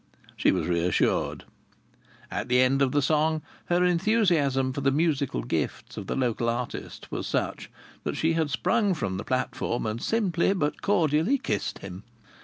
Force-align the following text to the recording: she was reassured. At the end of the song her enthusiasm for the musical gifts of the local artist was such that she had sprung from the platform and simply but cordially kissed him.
she 0.35 0.51
was 0.51 0.65
reassured. 0.65 1.43
At 2.31 2.47
the 2.47 2.59
end 2.59 2.81
of 2.81 2.91
the 2.91 3.03
song 3.03 3.43
her 3.65 3.83
enthusiasm 3.85 4.73
for 4.73 4.81
the 4.81 4.89
musical 4.89 5.43
gifts 5.43 5.95
of 5.95 6.07
the 6.07 6.15
local 6.15 6.49
artist 6.49 7.11
was 7.11 7.27
such 7.27 7.69
that 8.03 8.17
she 8.17 8.33
had 8.33 8.49
sprung 8.49 8.95
from 8.95 9.17
the 9.17 9.23
platform 9.23 9.85
and 9.85 10.01
simply 10.01 10.53
but 10.53 10.81
cordially 10.81 11.37
kissed 11.37 11.77
him. 11.85 12.01